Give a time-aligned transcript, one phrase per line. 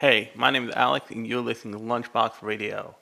[0.00, 2.94] Hey, my name is Alex, and you're listening to Lunchbox Radio.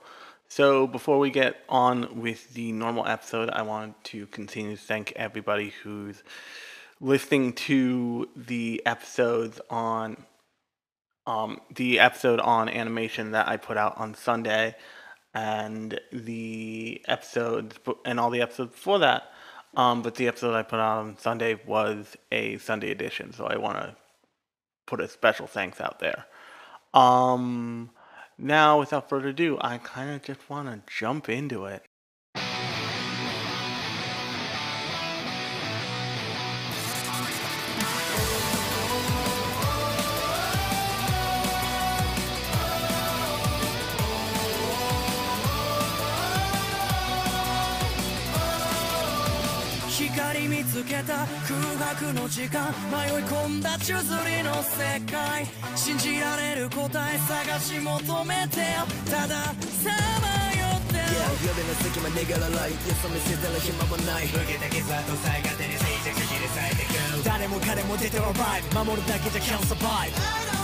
[0.48, 5.12] So, before we get on with the normal episode, I want to continue to thank
[5.14, 6.22] everybody who's
[6.98, 10.24] listening to the episodes on
[11.26, 14.74] um, the episode on animation that I put out on Sunday,
[15.34, 17.76] and the episodes
[18.06, 19.32] and all the episodes before that.
[19.74, 23.58] Um, but the episode I put out on Sunday was a Sunday edition, so I
[23.58, 23.94] want to
[24.86, 26.24] put a special thanks out there.
[26.96, 27.90] Um,
[28.38, 31.85] now, without further ado, I kind of just want to jump into it.
[50.76, 51.56] 光見つけた空
[51.96, 59.90] 白の時間迷い込んだ宙づりの世界信じられる答え探し求めてよたださ
[60.20, 61.00] まよって
[61.46, 64.24] 夜の隙間逃げらないよそ見せたら暇もない。
[64.26, 67.24] 受けた傷跡さえ勝手に静寂切り裂いてく。
[67.24, 68.84] 誰も彼も出てはライブ。
[68.84, 70.55] 守るだけじゃ can't survive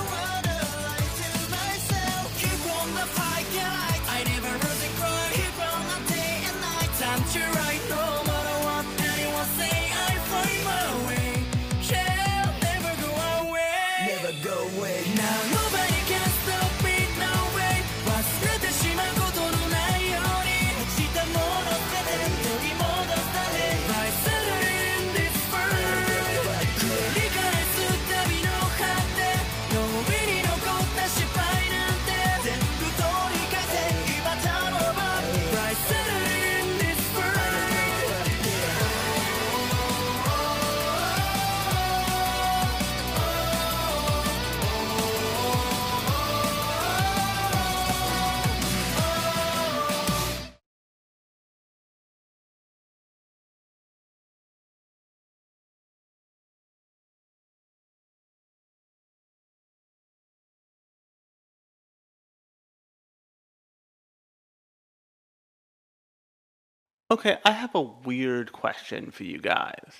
[67.12, 69.92] Okay, I have a weird question for you guys.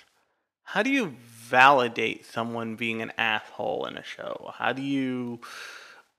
[0.62, 4.50] How do you validate someone being an asshole in a show?
[4.56, 5.42] How do you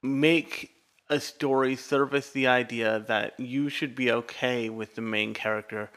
[0.04, 0.70] make
[1.10, 5.90] a story service the idea that you should be okay with the main character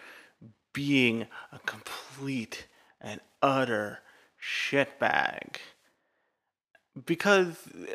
[0.72, 2.66] being a complete
[2.98, 3.98] and utter
[4.42, 5.56] shitbag?
[7.04, 7.92] Because uh,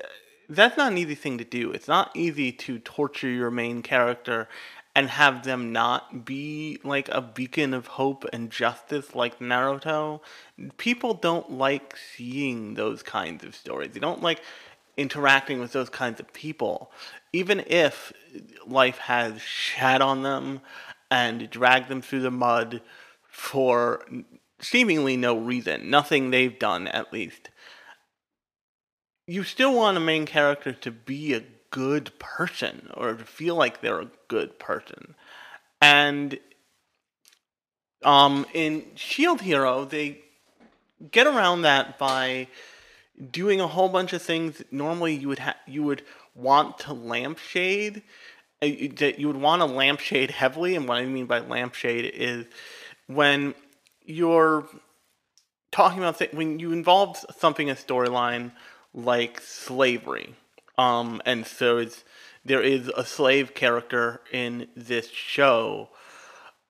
[0.49, 1.71] that's not an easy thing to do.
[1.71, 4.47] It's not easy to torture your main character
[4.95, 10.19] and have them not be like a beacon of hope and justice like Naruto.
[10.77, 13.91] People don't like seeing those kinds of stories.
[13.93, 14.41] They don't like
[14.97, 16.91] interacting with those kinds of people.
[17.31, 18.11] Even if
[18.67, 20.61] life has shat on them
[21.09, 22.81] and dragged them through the mud
[23.23, 24.05] for
[24.59, 27.49] seemingly no reason, nothing they've done at least
[29.31, 33.79] you still want a main character to be a good person or to feel like
[33.79, 35.13] they're a good person.
[35.81, 36.39] And
[38.01, 40.21] um, in Shield Hero, they
[41.11, 42.47] get around that by
[43.29, 46.01] doing a whole bunch of things normally you would ha- you would
[46.33, 48.01] want to lampshade
[48.61, 52.45] uh, that you would want to lampshade heavily and what I mean by lampshade is
[53.07, 53.53] when
[54.05, 54.65] you're
[55.71, 58.51] talking about th- when you involve something in a storyline
[58.93, 60.33] like slavery
[60.77, 62.03] um and so it's
[62.43, 65.89] there is a slave character in this show.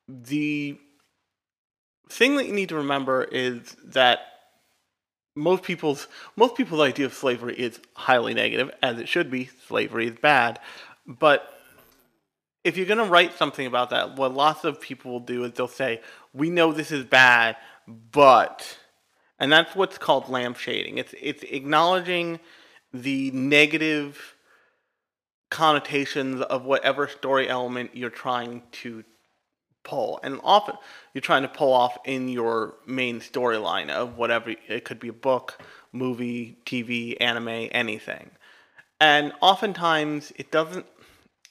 [0.07, 0.77] The
[2.09, 4.19] thing that you need to remember is that
[5.35, 9.49] most people's most people's idea of slavery is highly negative as it should be.
[9.67, 10.59] Slavery is bad.
[11.07, 11.47] But
[12.63, 15.53] if you're going to write something about that what lots of people will do is
[15.53, 16.01] they'll say
[16.33, 17.55] we know this is bad
[18.11, 18.77] but
[19.41, 20.97] and that's what's called lampshading.
[20.97, 22.39] It's it's acknowledging
[22.93, 24.35] the negative
[25.51, 29.03] connotations of whatever story element you're trying to
[29.83, 30.19] pull.
[30.23, 30.75] And often
[31.13, 35.13] you're trying to pull off in your main storyline of whatever it could be a
[35.13, 35.61] book
[35.91, 38.31] movie tv anime anything.
[38.99, 40.85] And oftentimes it doesn't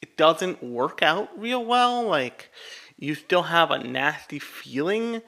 [0.00, 2.02] it doesn't work out real well.
[2.04, 2.50] Like
[2.96, 5.20] you still have a nasty feeling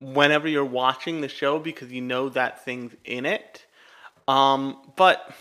[0.00, 3.64] whenever you're watching the show because you know that thing's in it.
[4.28, 5.34] Um, but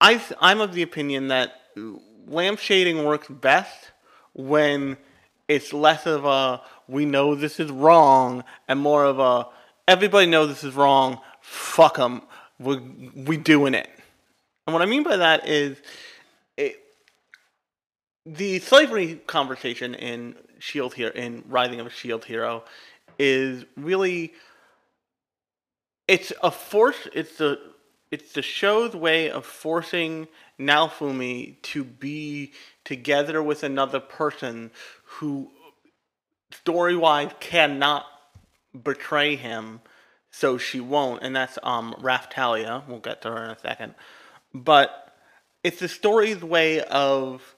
[0.00, 3.92] I I'm of the opinion that lampshading works best
[4.32, 4.96] when
[5.48, 9.46] it's less of a we know this is wrong and more of a
[9.86, 11.20] everybody knows this is wrong.
[11.40, 12.22] Fuck them.
[12.58, 12.78] We
[13.14, 13.88] we doing it.
[14.66, 15.76] And what I mean by that is
[16.56, 16.76] it,
[18.24, 22.64] the slavery conversation in Shield Hero in Rising of a Shield Hero
[23.18, 24.32] is really
[26.08, 27.58] it's a force it's the
[28.14, 32.52] it's the show's way of forcing Naofumi to be
[32.84, 34.70] together with another person
[35.04, 35.50] who
[36.52, 38.06] story wise cannot
[38.80, 39.80] betray him
[40.30, 42.86] so she won't and that's um Raphtalia.
[42.86, 43.96] We'll get to her in a second.
[44.54, 45.12] But
[45.64, 47.56] it's the story's way of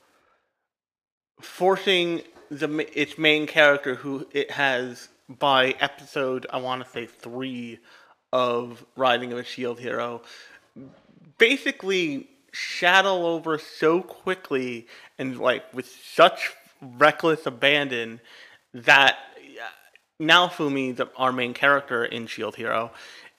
[1.39, 7.79] forcing the its main character who it has by episode I want to say 3
[8.37, 10.21] of Rising of a Shield Hero
[11.39, 14.87] basically shadow over so quickly
[15.19, 16.53] and like with such
[16.83, 18.21] reckless abandon
[18.75, 19.17] that
[20.21, 22.91] Naofumi, the, our main character in Shield Hero,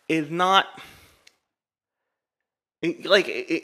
[0.10, 0.66] is not
[3.04, 3.64] like it,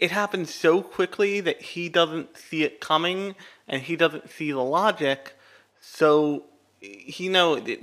[0.00, 3.36] it, happens so quickly that he doesn't see it coming
[3.68, 5.34] and he doesn't see the logic.
[5.80, 6.44] So
[6.80, 7.78] he know the,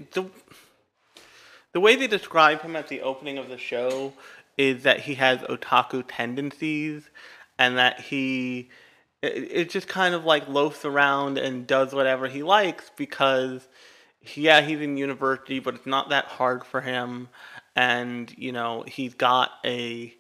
[1.79, 4.11] the way they describe him at the opening of the show
[4.57, 7.09] is that he has otaku tendencies
[7.57, 8.67] and that he
[9.21, 13.65] it, it just kind of like loafs around and does whatever he likes because
[14.35, 17.29] yeah he's in university but it's not that hard for him.
[17.77, 20.13] And you know he's got a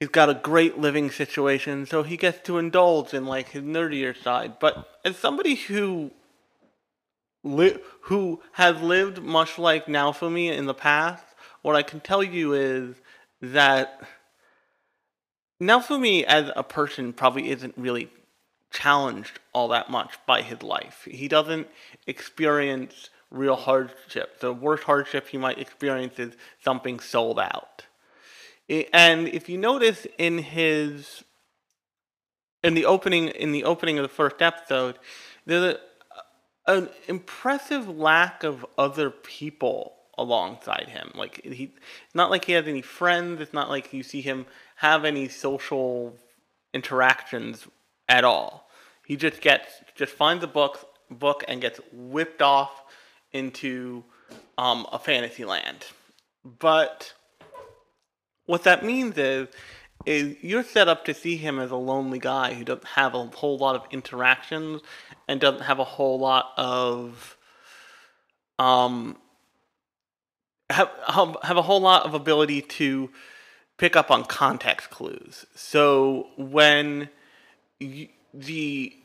[0.00, 4.16] he's got a great living situation so he gets to indulge in like his nerdier
[4.16, 4.58] side.
[4.60, 6.10] But as somebody who
[7.46, 11.24] li- who has lived much like Naofumi in the past,
[11.62, 12.96] what I can tell you is
[13.40, 14.00] that
[15.60, 18.10] Naofumi as a person probably isn't really
[18.70, 21.08] challenged all that much by his life.
[21.10, 21.68] He doesn't
[22.06, 24.40] experience real hardship.
[24.40, 27.86] The worst hardship he might experience is something sold out.
[28.68, 31.24] And if you notice in his
[32.62, 34.98] in the opening in the opening of the first episode,
[35.46, 35.78] there's a,
[36.66, 41.12] an impressive lack of other people alongside him.
[41.14, 41.74] Like he,
[42.14, 43.40] not like he has any friends.
[43.40, 44.46] It's not like you see him
[44.76, 46.16] have any social
[46.72, 47.66] interactions
[48.08, 48.68] at all.
[49.04, 52.82] He just gets just finds a book book and gets whipped off
[53.32, 54.04] into
[54.58, 55.86] um, a fantasy land.
[56.44, 57.12] But
[58.46, 59.48] what that means is
[60.04, 63.24] is you're set up to see him as a lonely guy who doesn't have a
[63.26, 64.82] whole lot of interactions
[65.26, 67.36] and doesn't have a whole lot of
[68.58, 69.16] um
[70.70, 70.90] have
[71.42, 73.10] have a whole lot of ability to
[73.78, 75.46] pick up on context clues.
[75.54, 77.08] So when
[77.78, 78.96] you, the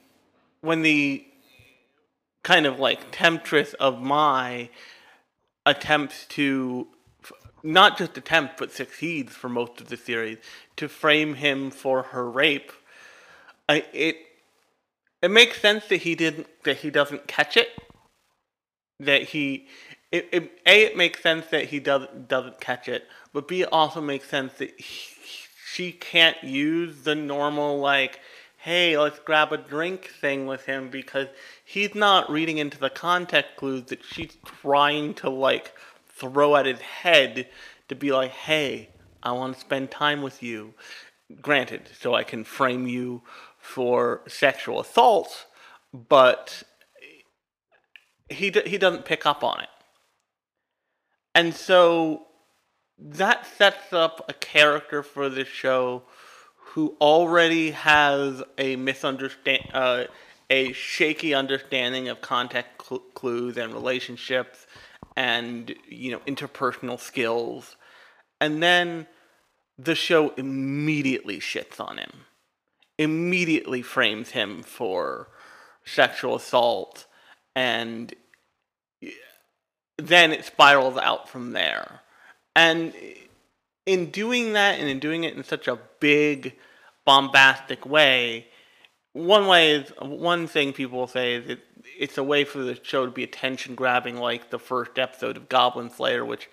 [0.61, 1.25] when the
[2.43, 4.69] kind of like temptress of my
[5.65, 6.87] attempts to
[7.63, 10.37] not just attempt but succeeds for most of the series
[10.77, 12.71] to frame him for her rape.
[13.69, 14.17] I, it
[15.21, 17.69] it makes sense that he didn't that he doesn't catch it.
[18.99, 19.67] That he
[20.11, 23.69] it, it a it makes sense that he does doesn't catch it but b it
[23.71, 25.15] also makes sense that he,
[25.65, 28.19] she can't use the normal like
[28.57, 31.27] hey let's grab a drink thing with him because
[31.63, 35.73] he's not reading into the context clues that she's trying to like
[36.21, 37.47] throw at his head
[37.89, 38.89] to be like hey
[39.21, 40.73] i want to spend time with you.
[41.41, 43.21] Granted so i can frame you
[43.57, 45.47] for sexual assault
[45.93, 46.63] but
[48.31, 49.69] he he doesn't pick up on it.
[51.35, 52.27] And so
[52.97, 56.03] that sets up a character for this show
[56.57, 60.05] who already has a misunderstand uh,
[60.49, 64.67] a shaky understanding of contact cl- clues and relationships
[65.15, 67.75] and you know interpersonal skills
[68.39, 69.07] and then
[69.77, 72.11] the show immediately shits on him
[72.97, 75.27] immediately frames him for
[75.83, 77.07] sexual assault
[77.55, 78.13] and
[80.07, 82.01] then it spirals out from there.
[82.55, 82.93] And
[83.85, 86.55] in doing that and in doing it in such a big,
[87.05, 88.47] bombastic way,
[89.13, 91.59] one way is one thing people will say is it,
[91.97, 95.49] it's a way for the show to be attention grabbing, like the first episode of
[95.49, 96.49] Goblin Slayer, which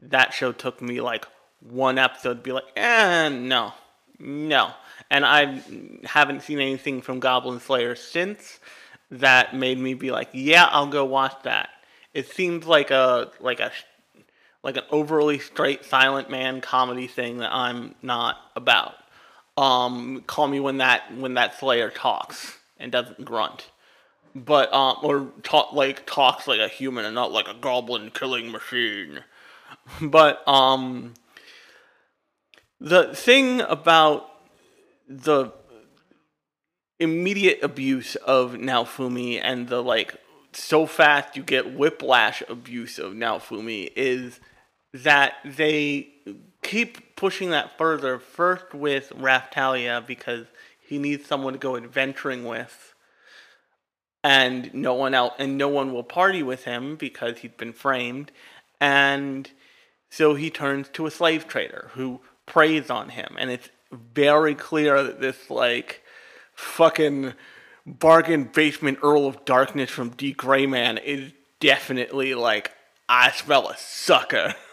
[0.00, 1.26] that show took me like
[1.60, 3.72] one episode to be like, eh, no,
[4.18, 4.72] no.
[5.10, 5.62] And I
[6.04, 8.60] haven't seen anything from Goblin Slayer since
[9.10, 11.68] that made me be like, yeah, I'll go watch that.
[12.14, 13.70] It seems like a like a
[14.62, 18.94] like an overly straight silent man comedy thing that I'm not about.
[19.56, 23.70] Um, call me when that when that Slayer talks and doesn't grunt,
[24.34, 28.50] but um, or talk like talks like a human and not like a goblin killing
[28.50, 29.20] machine.
[30.00, 31.14] But um,
[32.80, 34.28] the thing about
[35.08, 35.52] the
[37.00, 40.16] immediate abuse of Naofumi and the like
[40.52, 44.38] so fast you get whiplash abuse of Naofumi is
[44.94, 46.08] that they
[46.62, 50.46] keep pushing that further first with Raphtalia because
[50.80, 52.91] he needs someone to go adventuring with
[54.24, 58.30] and no one else and no one will party with him because he's been framed.
[58.80, 59.50] And
[60.10, 63.36] so he turns to a slave trader who preys on him.
[63.38, 66.02] And it's very clear that this like
[66.54, 67.34] fucking
[67.86, 72.72] bargain basement Earl of Darkness from D.Gray-man is definitely like
[73.08, 74.54] I smell a sucker.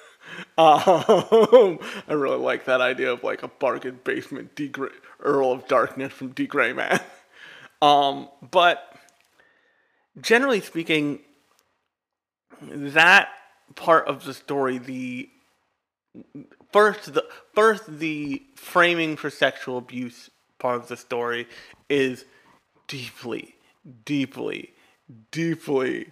[0.57, 4.67] Um, I really like that idea of like a bargain basement D.
[4.67, 4.89] Gray,
[5.19, 7.01] Earl of Darkness from D.Gray-man.
[7.81, 8.88] Um, but
[10.19, 11.19] generally speaking,
[12.61, 13.29] that
[13.75, 15.29] part of the story, the
[16.71, 21.47] first the first the framing for sexual abuse part of the story
[21.87, 22.25] is
[22.87, 23.55] deeply,
[24.05, 24.73] deeply,
[25.31, 26.11] deeply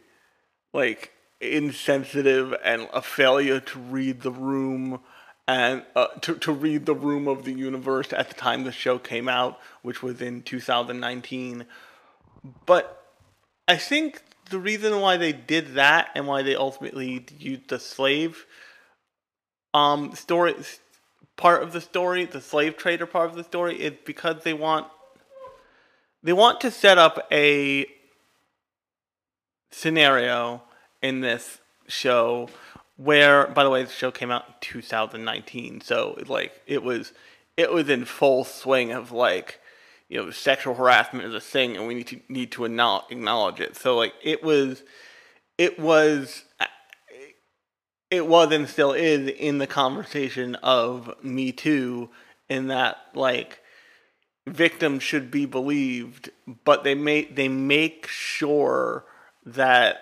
[0.74, 5.00] like insensitive and a failure to read the room
[5.48, 9.00] and uh, to, to read the room of the universe at the time the show
[9.00, 11.66] came out, which was in 2019.
[12.66, 12.97] But
[13.68, 18.46] I think the reason why they did that and why they ultimately used the slave
[19.74, 20.56] um story
[21.38, 24.88] part of the story, the slave trader part of the story, is because they want
[26.24, 27.86] they want to set up a
[29.72, 30.64] scenario
[31.02, 32.50] in this show
[32.98, 37.14] where by the way the show came out in 2019 so like it was
[37.56, 39.60] it was in full swing of like
[40.10, 43.76] you know sexual harassment is a thing and we need to need to acknowledge it.
[43.76, 44.84] So like it was
[45.58, 46.44] it was
[48.10, 52.10] it was and still is in the conversation of me too
[52.50, 53.60] in that like
[54.48, 56.30] victims should be believed
[56.64, 59.04] but they make they make sure
[59.46, 59.98] that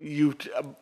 [0.00, 0.36] you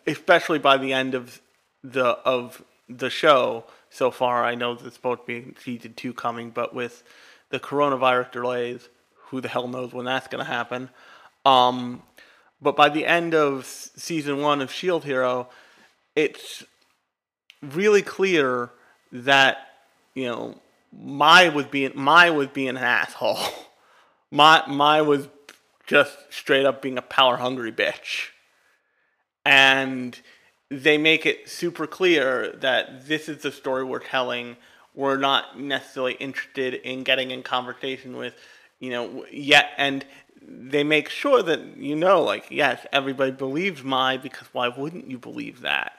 [0.07, 1.43] especially by the end of
[1.85, 6.50] the of the show so far i know there's supposed to be season two coming
[6.50, 7.02] but with
[7.50, 8.88] the coronavirus delays
[9.26, 10.88] who the hell knows when that's going to happen
[11.45, 12.02] um
[12.62, 15.49] but by the end of season one of shield hero
[16.16, 16.64] it's
[17.62, 18.71] really clear
[19.12, 19.69] that
[20.14, 20.54] you know
[20.92, 23.38] my was being my was being an asshole
[24.30, 25.28] my my was
[25.87, 28.28] just straight up being a power hungry bitch
[29.45, 30.21] and
[30.71, 34.57] they make it super clear that this is the story we're telling.
[35.00, 38.35] We're not necessarily interested in getting in conversation with,
[38.80, 40.04] you know, yet, and
[40.47, 45.16] they make sure that you know, like, yes, everybody believes my because why wouldn't you
[45.16, 45.95] believe that?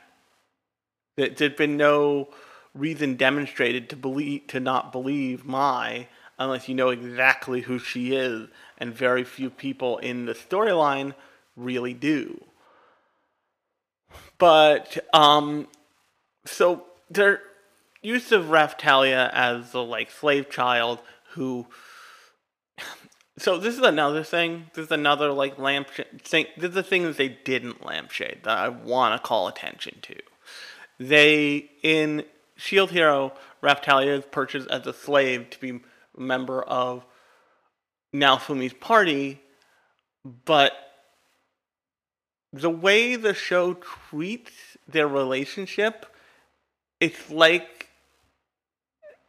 [1.18, 2.30] That there's been no
[2.76, 8.50] reason demonstrated to believe to not believe my unless you know exactly who she is,
[8.78, 11.16] and very few people in the storyline
[11.56, 12.40] really do.
[14.38, 15.68] But um,
[16.46, 17.42] so their
[18.02, 21.00] use of Raphtalia as the like slave child
[21.32, 21.68] who.
[23.38, 24.70] So this is another thing.
[24.74, 26.48] This is another like lampshade thing.
[26.58, 30.16] This is the thing that they didn't lampshade that I want to call attention to.
[31.00, 35.80] They in Shield Hero, Raphtalia is purchased as a slave to be
[36.16, 37.06] a member of
[38.14, 39.42] Naofumi's party,
[40.46, 40.74] but
[42.54, 44.52] the way the show treats
[44.88, 46.06] their relationship,
[47.00, 47.81] it's like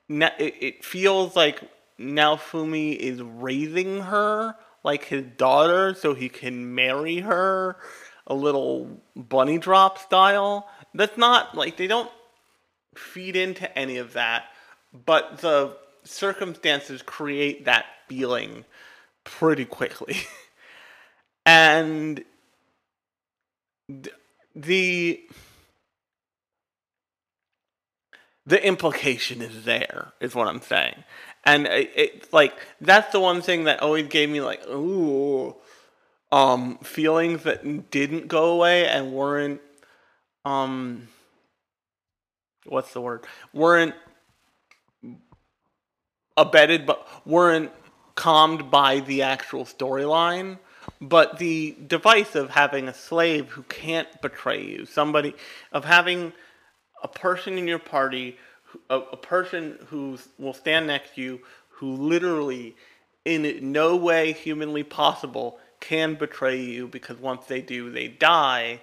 [0.09, 1.61] it, feels like
[1.99, 7.76] Naofumi is raising her like his daughter so he can marry her
[8.26, 10.68] a little bunny drop style.
[10.94, 12.11] That's not like they don't
[12.97, 14.44] feed into any of that,
[14.92, 18.64] but the circumstances create that feeling
[19.25, 20.16] pretty quickly.
[21.47, 22.25] and
[23.88, 24.14] th-
[24.54, 25.23] the
[28.46, 31.04] the implication is there is what i'm saying.
[31.44, 35.56] And it, it's like that's the one thing that always gave me like ooh
[36.30, 39.61] um feelings that didn't go away and weren't
[40.44, 41.08] um
[42.66, 43.25] what's the word?
[43.52, 43.94] Weren't
[46.37, 47.72] abetted but weren't
[48.14, 50.58] calmed by the actual storyline.
[51.00, 55.34] But the device of having a slave who can't betray you somebody
[55.70, 56.32] of having
[57.02, 58.37] a person in your party
[58.88, 62.75] a, a person who will stand next to you who literally
[63.25, 68.80] in no way humanly possible can betray you because once they do they die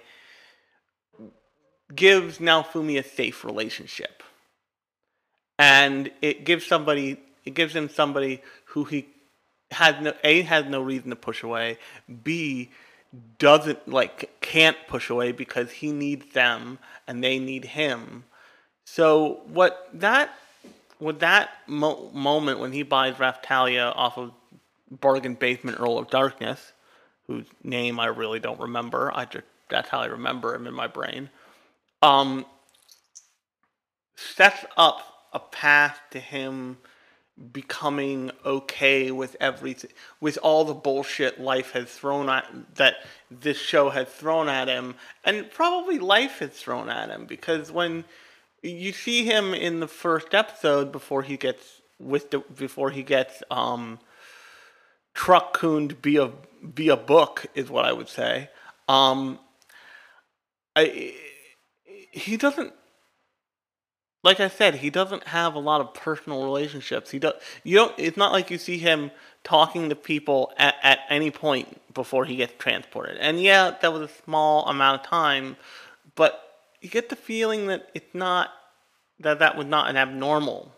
[1.94, 4.22] gives Naofumi a safe relationship.
[5.58, 9.08] And it gives somebody it gives him somebody who he
[9.70, 11.78] has no a has no reason to push away
[12.22, 12.70] b
[13.38, 18.24] doesn't like can't push away because he needs them and they need him
[18.84, 20.34] so what that
[21.00, 24.32] with that mo- moment when he buys Raphtalia off of
[24.90, 26.72] bargain basement Earl of Darkness,
[27.26, 29.10] whose name I really don't remember.
[29.14, 31.30] I just that's how I remember him in my brain.
[32.02, 32.44] Um,
[34.16, 36.78] sets up a path to him
[37.52, 42.96] becoming okay with everything, with all the bullshit life has thrown at that
[43.30, 44.94] this show has thrown at him,
[45.24, 48.04] and probably life has thrown at him because when
[48.62, 53.42] you see him in the first episode before he gets with the before he gets
[53.50, 53.98] um
[55.14, 58.50] truck cooned be a book is what I would say.
[58.88, 59.38] Um,
[60.76, 61.14] I
[62.10, 62.72] he doesn't
[64.22, 67.10] like I said, he doesn't have a lot of personal relationships.
[67.10, 67.34] He does.
[67.64, 67.94] You don't.
[67.98, 69.10] It's not like you see him
[69.44, 73.16] talking to people at, at any point before he gets transported.
[73.18, 75.56] And yeah, that was a small amount of time,
[76.14, 76.42] but
[76.80, 78.50] you get the feeling that it's not
[79.20, 80.72] that that was not an abnormal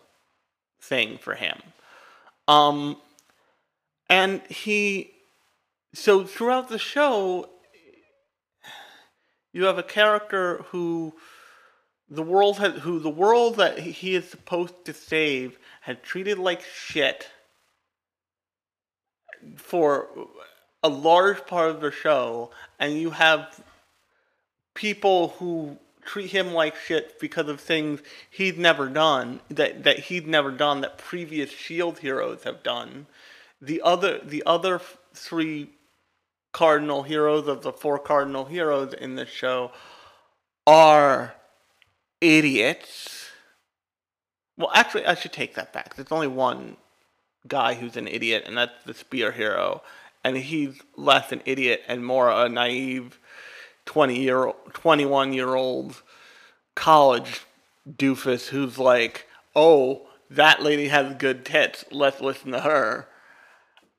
[0.81, 1.61] thing for him.
[2.47, 2.97] Um,
[4.09, 5.11] and he,
[5.93, 7.49] so throughout the show,
[9.53, 11.13] you have a character who
[12.09, 16.61] the world has, who the world that he is supposed to save had treated like
[16.61, 17.29] shit
[19.55, 20.07] for
[20.83, 23.63] a large part of the show, and you have
[24.73, 30.27] people who treat him like shit because of things he'd never done that that he'd
[30.27, 33.05] never done that previous shield heroes have done.
[33.61, 34.81] The other the other
[35.13, 35.69] three
[36.51, 39.71] cardinal heroes of the four cardinal heroes in this show
[40.67, 41.33] are
[42.23, 43.29] idiots.
[44.57, 45.95] Well actually i should take that back.
[45.95, 46.77] There's only one
[47.47, 49.81] guy who's an idiot and that's the spear hero.
[50.23, 53.19] And he's less an idiot and more a naive
[53.85, 56.01] 20 year 21 year old
[56.75, 57.41] college
[57.87, 61.85] doofus who's like oh that lady has good tits.
[61.91, 63.07] Let's listen to her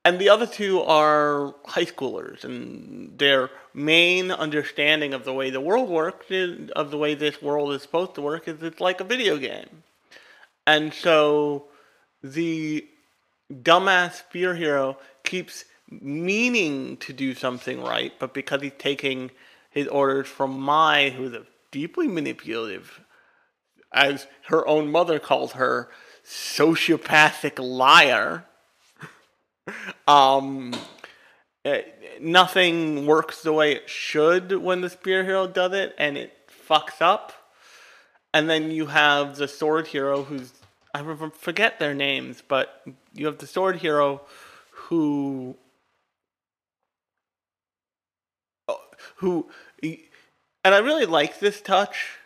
[0.04, 5.60] and the other two are high schoolers and their main understanding of the way the
[5.60, 9.00] world works is, of the way this world is supposed to work is it's like
[9.00, 9.82] a video game
[10.66, 11.66] and so
[12.22, 12.86] the
[13.52, 19.30] dumbass spear hero keeps meaning to do something right, but because he's taking
[19.70, 23.00] his orders from Mai, who's a deeply manipulative,
[23.92, 25.88] as her own mother calls her,
[26.24, 28.46] sociopathic liar.
[30.08, 30.74] um,
[31.64, 31.82] eh,
[32.20, 36.32] nothing works the way it should when the spear hero does it, and it
[36.68, 37.32] fucks up.
[38.32, 40.52] And then you have the sword hero who's
[40.94, 41.02] I
[41.36, 44.20] forget their names, but you have the sword hero
[44.70, 45.56] who
[49.16, 49.48] who
[49.82, 52.18] and I really like this touch.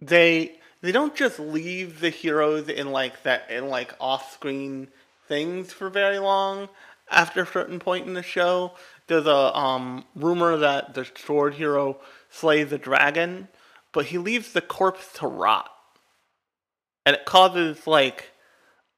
[0.00, 4.88] They they don't just leave the heroes in like that in like off-screen
[5.32, 6.68] things for very long
[7.10, 8.72] after a certain point in the show.
[9.06, 11.98] There's a um, rumor that the sword hero
[12.30, 13.48] slays a dragon,
[13.92, 15.70] but he leaves the corpse to rot
[17.04, 18.30] and it causes like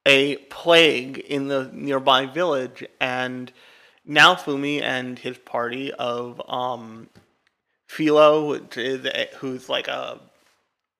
[0.07, 3.53] a plague in the nearby village and
[4.09, 7.09] Naofumi and his party of um
[7.89, 10.21] Filo which is a, who's like a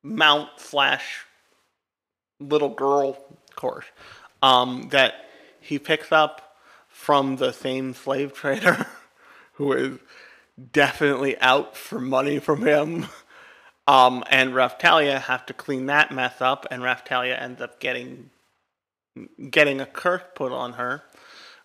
[0.03, 1.27] mount slash
[2.41, 3.11] little girl
[3.51, 3.87] of course
[4.43, 5.24] um that
[5.65, 6.57] he picks up
[6.89, 8.87] from the same slave trader
[9.55, 9.99] who is
[10.73, 13.07] definitely out for money from him
[13.87, 18.31] um, and Raphtalia have to clean that mess up, and Raphtalia ends up getting
[19.51, 21.03] getting a curse put on her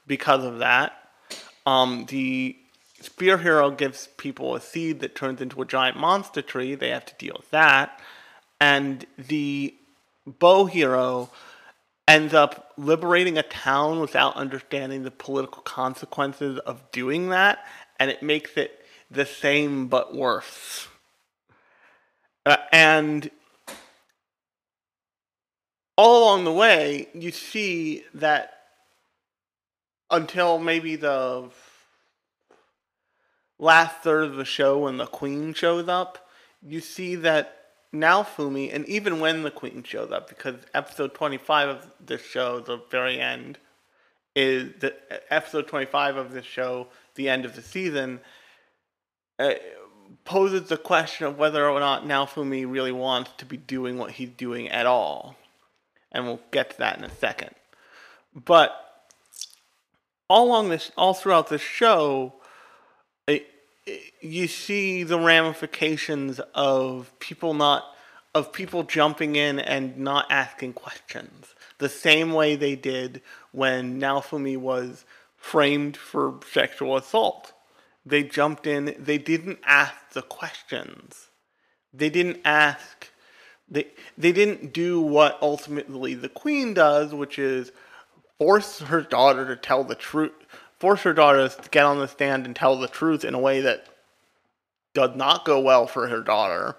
[0.05, 0.93] because of that.
[1.65, 2.57] Um, the
[3.01, 6.75] spear hero gives people a seed that turns into a giant monster tree.
[6.75, 7.99] They have to deal with that,
[8.59, 9.75] and the
[10.25, 11.29] bow hero
[12.09, 17.59] ends up liberating a town without understanding the political consequences of doing that,
[17.99, 20.87] and it makes it the same but worse.
[22.47, 23.29] Uh, and
[25.97, 28.53] all along the way, you see that
[30.09, 31.47] until maybe the
[33.59, 36.27] last third of the show when the queen shows up,
[36.63, 37.58] you see that
[37.93, 42.81] Naofumi, and even when the queen shows up, because episode 25 of this show, the
[42.91, 43.57] very end,
[44.35, 44.95] is the
[45.33, 48.19] episode 25 of this show, the end of the season,
[49.39, 49.53] uh,
[50.23, 54.29] poses the question of whether or not Naofumi really wants to be doing what he's
[54.29, 55.35] doing at all.
[56.11, 57.51] and we'll get to that in a second.
[58.33, 58.75] But
[60.27, 62.33] all along this, all throughout this show,
[64.21, 67.83] you see the ramifications of people not
[68.35, 73.21] of people jumping in and not asking questions the same way they did
[73.51, 75.03] when Naofumi was
[75.35, 77.53] framed for sexual assault.
[78.05, 81.29] They jumped in, they didn't ask the questions.
[81.93, 83.09] They didn't ask
[83.71, 87.71] they they didn't do what ultimately the queen does, which is
[88.37, 90.31] force her daughter to tell the truth,
[90.79, 93.61] force her daughter to get on the stand and tell the truth in a way
[93.61, 93.85] that
[94.93, 96.75] does not go well for her daughter,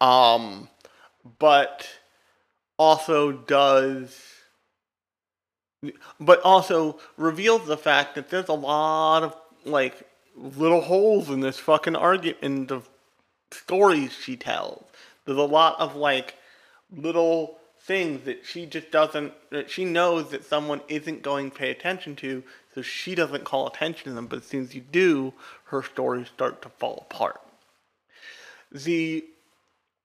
[0.00, 0.68] um,
[1.38, 1.88] but
[2.78, 4.22] also does,
[6.20, 11.58] but also reveals the fact that there's a lot of like little holes in this
[11.58, 12.82] fucking argument in the
[13.50, 14.84] stories she tells.
[15.24, 16.34] There's a lot of like
[16.94, 21.70] little things that she just doesn't that she knows that someone isn't going to pay
[21.70, 22.42] attention to,
[22.78, 24.28] so she doesn't call attention to them.
[24.28, 27.40] But as soon as you do, her stories start to fall apart.
[28.70, 29.24] The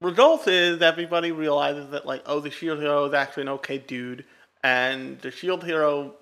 [0.01, 4.25] result is everybody realizes that like, oh, the shield hero is actually an okay dude,
[4.63, 6.15] and the shield hero,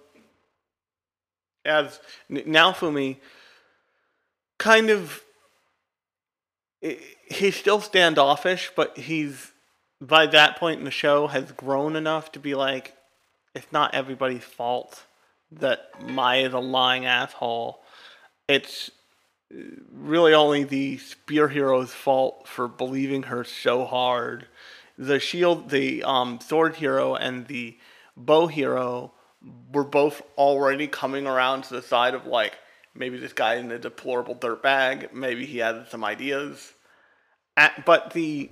[1.64, 3.18] as Naofumi,
[4.58, 5.24] kind of
[6.82, 9.54] he's still standoffish, but he's
[10.02, 12.94] by that point in the show has grown enough to be like,
[13.56, 15.06] it's not everybody's fault
[15.52, 17.82] that Mai is a lying asshole.
[18.48, 18.92] It's
[19.94, 24.48] really only the spear hero's fault for believing her so hard.
[24.98, 27.78] The shield, the um, sword hero, and the
[28.16, 29.14] bow hero
[29.74, 32.58] were both already coming around to the side of like
[32.94, 35.14] maybe this guy in a deplorable dirtbag.
[35.14, 36.74] Maybe he had some ideas.
[37.58, 38.50] At, but the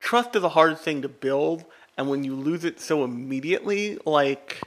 [0.00, 1.64] trust is a hard thing to build,
[1.96, 4.60] and when you lose it so immediately, like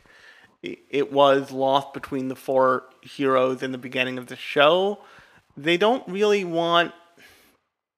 [0.63, 4.99] it was lost between the four heroes in the beginning of the show,
[5.55, 6.93] they don't really want.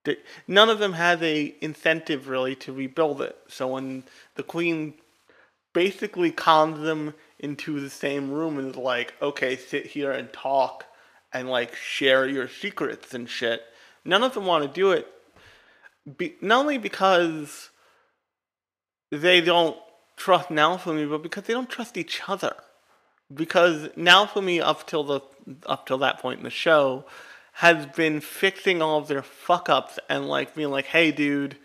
[0.06, 0.18] to-
[0.48, 3.38] None of them has a incentive really to rebuild it.
[3.48, 4.04] So when
[4.36, 4.94] the queen
[5.74, 10.86] basically cons them into the same room and is like, okay, sit here and talk
[11.32, 13.62] and like share your secrets and shit.
[14.04, 15.08] None of them want to do it.
[16.18, 17.70] Be- not only because
[19.12, 19.78] they don't
[20.20, 22.56] trust Naofumi, but because they don't trust each other.
[23.34, 25.22] Because Naofumi, up till the
[25.66, 27.06] up till that point in the show,
[27.54, 31.58] has been fixing all of their fuck ups and like being like, "Hey, dude,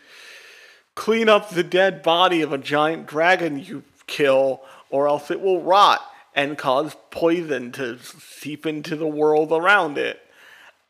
[0.95, 5.63] clean up the dead body of a giant dragon you kill, or else it will
[5.63, 6.03] rot
[6.35, 10.21] and cause poison to seep into the world around it.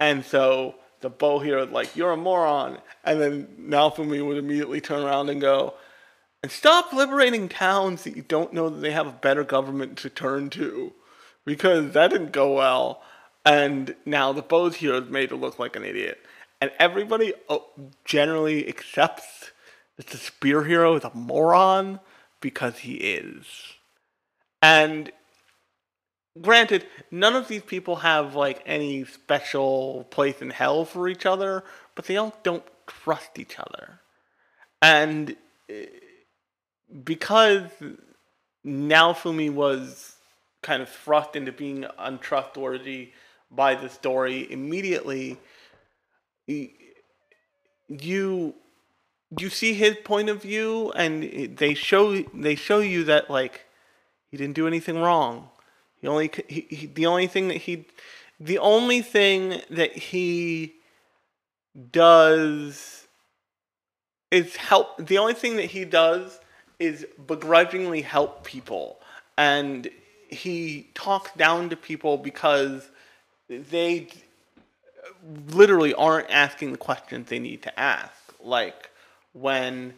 [0.00, 2.78] And so the bow hero like, You're a moron.
[3.04, 5.74] And then Naofumi would immediately turn around and go,
[6.44, 10.10] And stop liberating towns that you don't know that they have a better government to
[10.10, 10.92] turn to.
[11.46, 13.00] Because that didn't go well.
[13.46, 16.20] And now the bow hero is made to look like an idiot.
[16.60, 17.60] And everybody uh,
[18.04, 19.52] generally accepts
[19.96, 21.98] that the spear hero is a moron
[22.42, 23.46] because he is.
[24.60, 25.10] And
[26.42, 31.64] granted, none of these people have like any special place in hell for each other,
[31.94, 34.00] but they all don't trust each other.
[34.82, 35.36] And
[35.70, 35.86] eh,
[37.02, 37.62] because
[38.64, 40.16] Naofumi was
[40.62, 43.12] kind of thrust into being untrustworthy
[43.50, 45.38] by the story immediately,
[46.46, 48.54] you
[49.38, 53.62] you see his point of view and they show they show you that like
[54.30, 55.48] he didn't do anything wrong.
[56.00, 57.86] He only he, he, the only thing that he
[58.40, 60.74] the only thing that he
[61.90, 63.06] does
[64.30, 66.40] is help the only thing that he does
[66.78, 68.98] is begrudgingly help people
[69.36, 69.88] and
[70.28, 72.88] he talks down to people because
[73.48, 74.08] they
[75.48, 78.12] literally aren't asking the questions they need to ask.
[78.42, 78.90] Like
[79.32, 79.94] when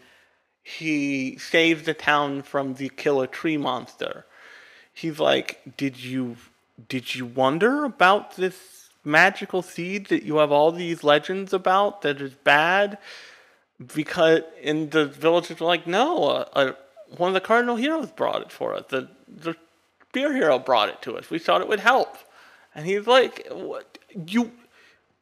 [0.66, 4.26] he saves the town from the killer tree monster.
[4.92, 6.36] He's like, "Did you
[6.88, 12.20] did you wonder about this magical seed that you have all these legends about that
[12.20, 12.98] is bad?"
[13.94, 16.72] Because in the villagers were like, "No, uh, uh,
[17.16, 18.84] one of the cardinal heroes brought it for us.
[18.88, 19.54] The the
[20.08, 21.28] spear hero brought it to us.
[21.30, 22.16] We thought it would help."
[22.74, 24.52] And he's like, "What you?"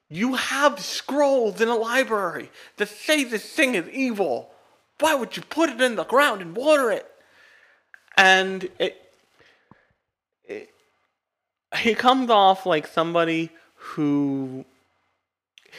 [0.08, 4.54] You have scrolls in a library that say this thing is evil.
[5.00, 7.10] Why would you put it in the ground and water it?
[8.16, 9.12] And it,
[10.44, 10.70] it
[11.78, 14.64] he comes off like somebody who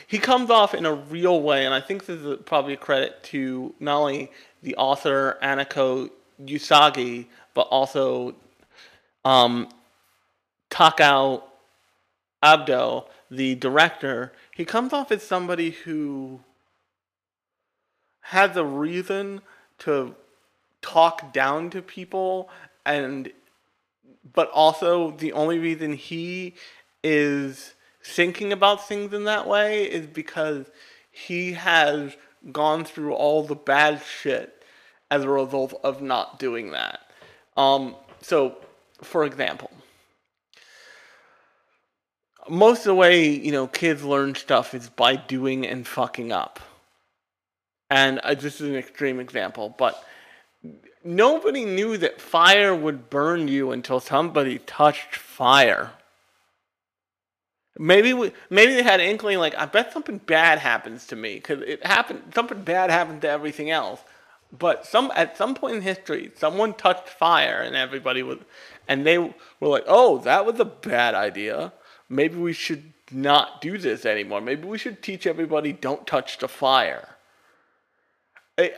[0.08, 3.24] he comes off in a real way, and I think this is probably a credit
[3.26, 4.32] to not only
[4.62, 6.10] the author Anako
[6.44, 8.36] Usagi, but also
[9.24, 9.70] um,
[10.70, 11.44] Takao
[12.44, 14.34] Abdo, the director.
[14.52, 16.42] He comes off as somebody who
[18.22, 19.42] has a reason
[19.80, 20.16] to
[20.82, 22.50] talk down to people
[22.86, 23.32] and
[24.34, 26.54] but also the only reason he
[27.04, 27.74] is
[28.06, 30.68] thinking about things in that way is because
[31.12, 32.16] he has
[32.52, 34.64] gone through all the bad shit
[35.10, 37.00] as a result of not doing that.
[37.58, 38.58] Um, so,
[39.02, 39.72] for example,
[42.48, 46.60] most of the way you know kids learn stuff is by doing and fucking up.
[47.90, 50.04] And uh, this is an extreme example, but
[51.04, 55.92] nobody knew that fire would burn you until somebody touched fire.
[57.78, 61.36] Maybe we, maybe they had an inkling like I bet something bad happens to me
[61.36, 62.32] because it happened.
[62.34, 64.02] Something bad happened to everything else,
[64.58, 68.40] but some at some point in history, someone touched fire and everybody was,
[68.88, 71.74] and they were like, "Oh, that was a bad idea.
[72.08, 74.40] Maybe we should not do this anymore.
[74.40, 77.18] Maybe we should teach everybody don't touch the fire."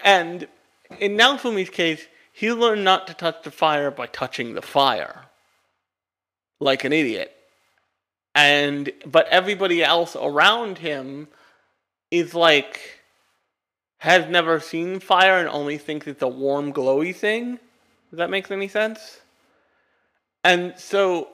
[0.03, 0.47] And
[0.99, 5.25] in Naofumi's case, he learned not to touch the fire by touching the fire,
[6.59, 7.36] like an idiot
[8.37, 11.27] and but everybody else around him
[12.11, 13.01] is like
[13.97, 17.59] has never seen fire and only thinks it's a warm glowy thing.
[18.11, 19.21] Does that make any sense?
[20.43, 21.29] And so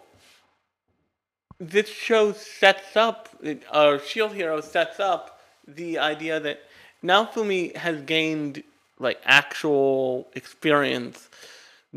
[1.60, 3.28] this show sets up
[3.70, 6.62] uh, shield hero sets up the idea that
[7.02, 8.64] now Naofumi has gained
[8.98, 11.30] like actual experience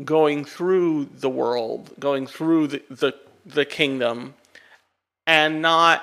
[0.03, 3.13] going through the world going through the, the,
[3.45, 4.33] the kingdom
[5.27, 6.01] and not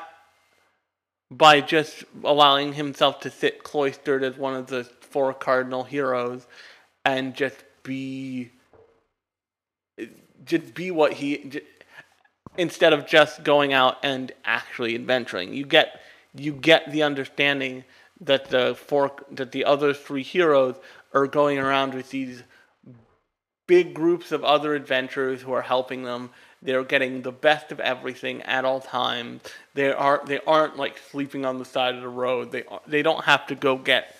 [1.31, 6.47] by just allowing himself to sit cloistered as one of the four cardinal heroes
[7.05, 8.51] and just be
[10.45, 11.63] just be what he j-
[12.57, 16.01] instead of just going out and actually adventuring you get
[16.35, 17.83] you get the understanding
[18.21, 20.77] that the four that the other three heroes
[21.13, 22.43] are going around with these
[23.67, 26.31] big groups of other adventurers who are helping them.
[26.65, 29.43] They're getting the best of everything at all times.
[29.75, 32.53] They are they aren't like sleeping on the side of the road.
[32.53, 34.17] They are- they don't have to go get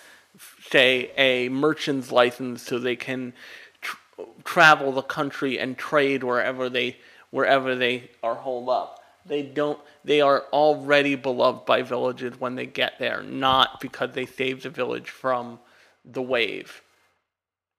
[0.69, 3.33] say a merchant's license so they can
[3.81, 3.97] tr-
[4.43, 6.97] travel the country and trade wherever they
[7.31, 9.01] wherever they are holed up.
[9.25, 14.27] They don't they are already beloved by villages when they get there, not because they
[14.27, 15.59] saved the village from
[16.05, 16.83] the wave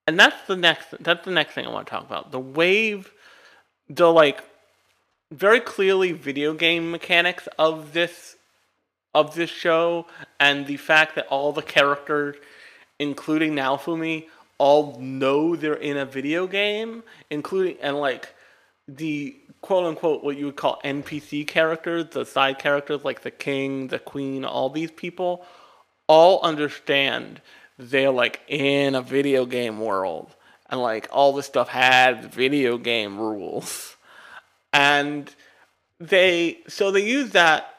[0.08, 2.32] and that's the next that's the next thing I want to talk about.
[2.32, 3.12] The wave,
[3.88, 4.42] the like
[5.30, 8.36] very clearly video game mechanics of this
[9.14, 10.06] of this show,
[10.38, 12.36] and the fact that all the characters,
[12.98, 14.26] including Naofumi,
[14.58, 18.34] all know they're in a video game, including and like
[18.86, 23.88] the quote unquote what you would call NPC characters, the side characters like the king,
[23.88, 25.44] the queen, all these people,
[26.06, 27.40] all understand
[27.78, 30.34] they're like in a video game world
[30.70, 33.95] and like all this stuff has video game rules
[34.72, 35.34] and
[35.98, 37.76] they so they use that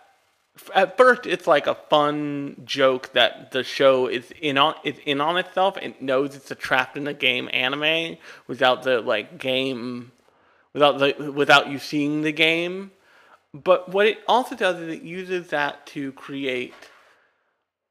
[0.73, 5.21] at first it's like a fun joke that the show is in on is in
[5.21, 5.77] on itself.
[5.81, 10.11] And knows it's a trapped in the game anime without the like game
[10.73, 12.91] without the without you seeing the game.
[13.53, 16.73] But what it also does is it uses that to create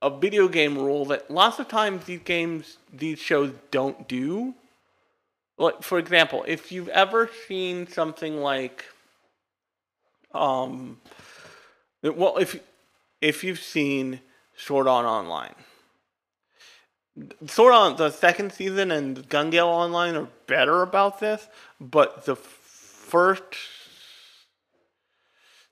[0.02, 4.54] a video game rule that lots of times these games these shows don't do
[5.58, 8.84] like for example if you've ever seen something like
[10.34, 10.98] um
[12.02, 12.58] well if
[13.20, 14.20] if you've seen
[14.58, 15.54] Sword Art Online.
[17.46, 21.48] Sword Art the second season and Gun Online are better about this
[21.80, 23.42] but the first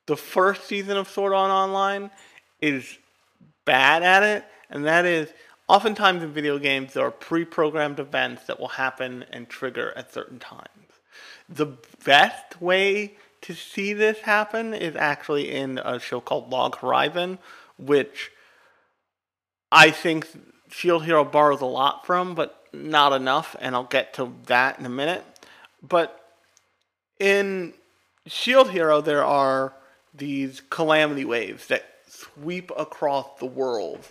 [0.06, 2.10] the first season of Sword Art Online
[2.60, 2.98] is
[3.64, 5.32] bad at it, and that is
[5.68, 10.38] oftentimes in video games there are pre-programmed events that will happen and trigger at certain
[10.38, 10.68] times.
[11.48, 17.38] The best way to see this happen is actually in a show called Log Horizon,
[17.79, 18.31] which
[19.70, 20.29] I think
[20.70, 24.87] Shield Hero borrows a lot from, but not enough, and I'll get to that in
[24.87, 25.24] a minute.
[25.83, 26.20] But
[27.20, 27.74] in
[28.27, 29.74] Shield Hero, there are
[30.14, 34.09] these calamity waves that sweep across the world,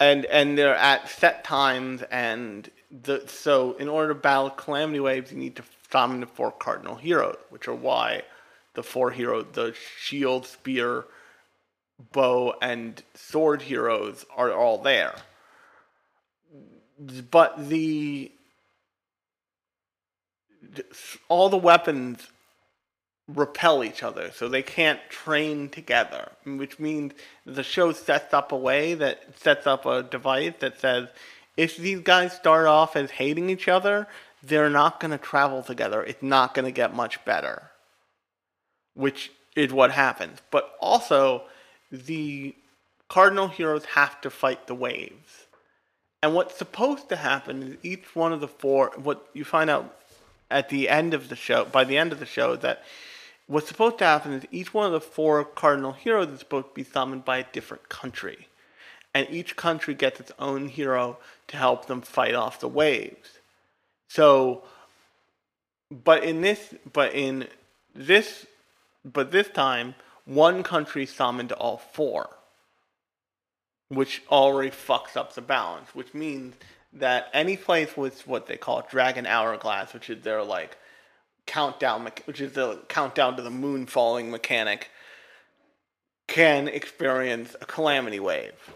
[0.00, 2.02] and and they're at set times.
[2.10, 6.52] And the so in order to battle calamity waves, you need to summon the four
[6.52, 8.22] cardinal heroes, which are why
[8.74, 11.06] the four heroes, the shield, spear,
[12.12, 15.14] bow and sword heroes are all there.
[17.30, 18.30] But the
[21.28, 22.30] all the weapons
[23.28, 26.30] repel each other, so they can't train together.
[26.44, 27.12] Which means
[27.44, 31.08] the show sets up a way that sets up a device that says
[31.56, 34.06] if these guys start off as hating each other,
[34.42, 36.02] they're not going to travel together.
[36.02, 37.70] It's not going to get much better.
[38.94, 40.38] Which is what happens.
[40.50, 41.42] But also,
[41.90, 42.54] the
[43.08, 45.46] cardinal heroes have to fight the waves.
[46.22, 49.96] And what's supposed to happen is each one of the four, what you find out
[50.50, 52.82] at the end of the show, by the end of the show, that
[53.46, 56.74] what's supposed to happen is each one of the four cardinal heroes is supposed to
[56.74, 58.48] be summoned by a different country.
[59.14, 63.38] And each country gets its own hero to help them fight off the waves.
[64.08, 64.64] So,
[65.90, 67.48] but in this, but in
[67.94, 68.46] this,
[69.04, 69.94] but this time,
[70.26, 72.28] one country summoned all four,
[73.88, 76.56] which already fucks up the balance, which means
[76.92, 80.76] that any place with what they call Dragon Hourglass, which is their like
[81.46, 84.90] countdown, which is the countdown to the moon falling mechanic,
[86.26, 88.74] can experience a calamity wave.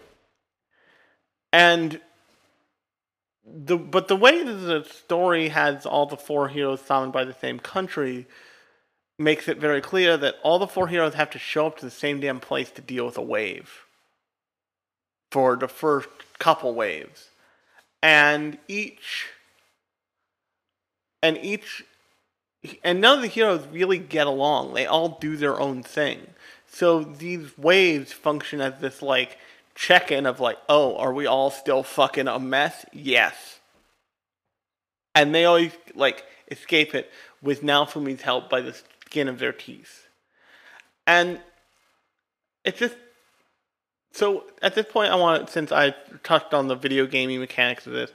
[1.53, 1.99] And
[3.45, 7.33] the but the way that the story has all the four heroes summoned by the
[7.33, 8.27] same country
[9.17, 11.91] makes it very clear that all the four heroes have to show up to the
[11.91, 13.85] same damn place to deal with a wave
[15.31, 17.29] for the first couple waves
[18.01, 19.27] and each
[21.21, 21.83] and each
[22.83, 24.73] and none of the heroes really get along.
[24.73, 26.27] They all do their own thing.
[26.67, 29.37] So these waves function as this like
[29.73, 32.85] check-in of like oh are we all still fucking a mess?
[32.93, 33.59] Yes.
[35.15, 38.73] And they always like escape it with Naofumi's help by the
[39.05, 40.07] skin of their teeth.
[41.07, 41.39] And
[42.63, 42.95] it's just
[44.13, 47.93] so at this point, I want since I touched on the video gaming mechanics of
[47.93, 48.11] this,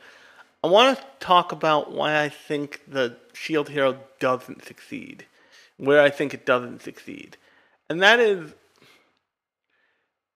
[0.62, 5.26] I want to talk about why I think the Shield Hero doesn't succeed,
[5.76, 7.36] where I think it doesn't succeed,
[7.88, 8.52] and that is,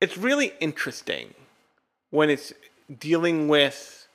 [0.01, 1.35] it's really interesting
[2.11, 2.53] when it's
[2.99, 4.09] dealing with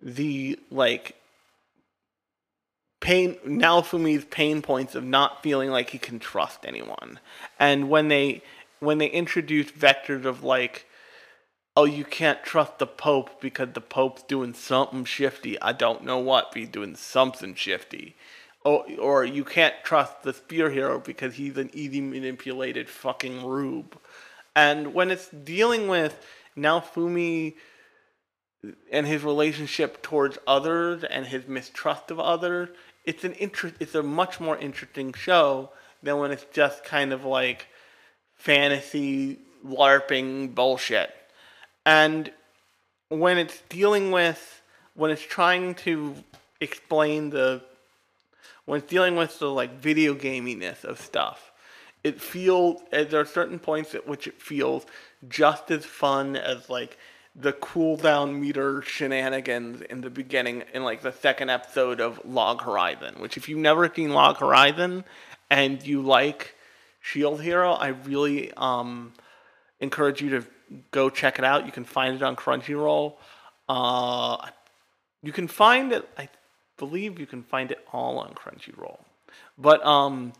[0.00, 1.16] the like
[3.00, 7.20] pain Naofumi's pain points of not feeling like he can trust anyone.
[7.58, 8.42] And when they
[8.80, 10.86] when they introduce vectors of like
[11.76, 15.60] oh you can't trust the pope because the pope's doing something shifty.
[15.60, 18.16] I don't know what, but he's doing something shifty.
[18.64, 23.98] Or, or you can't trust the spear hero because he's an easy manipulated fucking rube.
[24.54, 26.24] And when it's dealing with
[26.56, 27.54] Naofumi
[28.92, 32.68] and his relationship towards others and his mistrust of others,
[33.04, 33.74] it's an interest.
[33.80, 35.70] It's a much more interesting show
[36.02, 37.66] than when it's just kind of like
[38.34, 41.10] fantasy larping bullshit.
[41.84, 42.30] And
[43.08, 44.62] when it's dealing with
[44.94, 46.14] when it's trying to
[46.60, 47.62] explain the
[48.64, 51.52] when it's dealing with the like video gaminess of stuff,
[52.04, 54.86] it feels there are certain points at which it feels
[55.28, 56.98] just as fun as like
[57.34, 63.16] the cooldown meter shenanigans in the beginning in like the second episode of Log Horizon.
[63.18, 65.04] Which if you've never seen Log Horizon
[65.50, 66.54] and you like
[67.00, 69.12] Shield Hero, I really um
[69.80, 70.46] encourage you to
[70.90, 71.66] go check it out.
[71.66, 73.14] You can find it on Crunchyroll.
[73.68, 74.48] Uh,
[75.22, 76.08] you can find it.
[76.18, 76.28] I
[76.76, 78.98] believe you can find it all on Crunchyroll.
[79.56, 80.32] But um,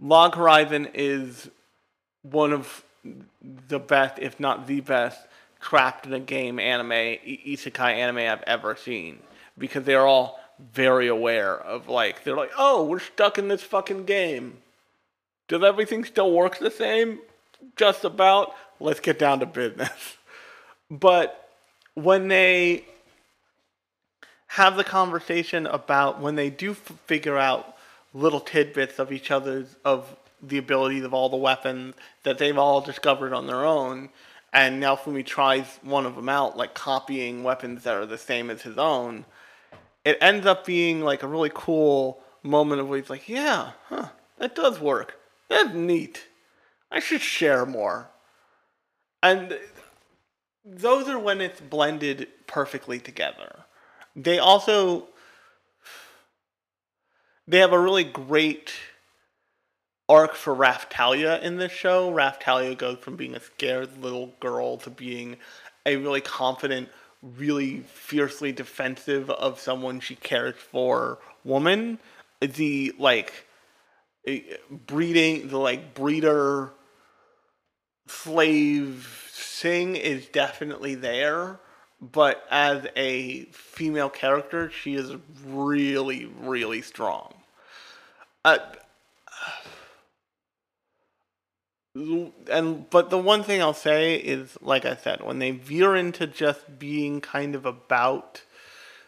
[0.00, 1.50] Log Horizon is
[2.22, 2.84] one of
[3.68, 5.20] the best, if not the best,
[5.60, 9.18] trapped in a game anime, isekai anime I've ever seen.
[9.58, 10.40] Because they're all
[10.72, 14.58] very aware of like they're like, oh, we're stuck in this fucking game.
[15.48, 17.18] Does everything still work the same?
[17.76, 18.54] Just about.
[18.80, 20.16] Let's get down to business.
[20.90, 21.48] But
[21.94, 22.84] when they
[24.48, 27.74] have the conversation about when they do f- figure out
[28.12, 32.80] little tidbits of each other's of the abilities of all the weapons that they've all
[32.80, 34.10] discovered on their own
[34.52, 38.62] and Naofumi tries one of them out like copying weapons that are the same as
[38.62, 39.24] his own
[40.04, 44.08] it ends up being like a really cool moment of where he's like yeah huh
[44.38, 45.20] that does work.
[45.48, 46.26] That's neat.
[46.90, 48.08] I should share more
[49.24, 49.58] and
[50.66, 53.64] those are when it's blended perfectly together.
[54.14, 55.08] They also
[57.48, 58.72] they have a really great
[60.08, 62.12] arc for Raphtalia in this show.
[62.12, 65.38] Raphtalia goes from being a scared little girl to being
[65.86, 66.90] a really confident,
[67.22, 71.98] really fiercely defensive of someone she cares for woman.
[72.40, 73.32] The like
[74.26, 76.72] eh, breeding, the like breeder
[78.06, 81.58] slave Sing is definitely there,
[82.00, 85.12] but as a female character, she is
[85.44, 87.34] really, really strong.
[88.44, 88.58] Uh,
[91.94, 96.26] and but the one thing I'll say is, like I said, when they veer into
[96.26, 98.42] just being kind of about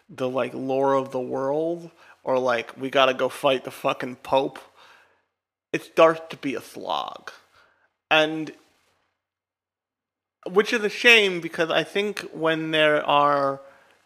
[0.09, 1.91] the like lore of the world,
[2.25, 4.59] or like we gotta go fight the fucking pope,
[5.73, 7.31] it starts to be a slog,
[8.11, 8.53] and
[10.51, 13.61] which is a shame because I think when there are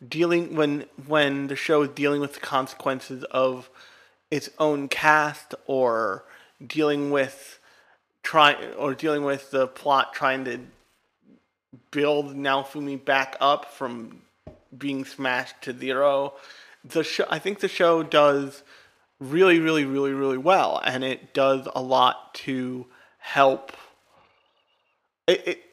[0.07, 3.71] dealing when when the show is dealing with the consequences of
[4.31, 6.25] its own cast or
[6.65, 7.59] dealing with
[8.23, 10.61] trying or dealing with the plot trying to
[11.91, 14.23] build Naofumi back up from
[14.77, 16.35] being smashed to zero.
[16.85, 18.63] The show, I think the show does
[19.19, 22.87] really, really, really, really well, and it does a lot to
[23.19, 23.73] help.
[25.27, 25.65] It, it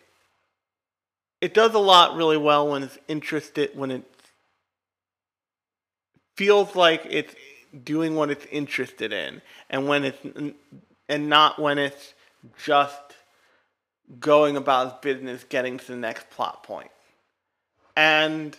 [1.41, 4.03] it does a lot really well when it's interested when it
[6.35, 7.35] feels like it's
[7.83, 10.53] doing what it's interested in, and when it's
[11.09, 12.13] and not when it's
[12.63, 13.01] just
[14.19, 16.91] going about its business, getting to the next plot point.
[17.95, 18.57] And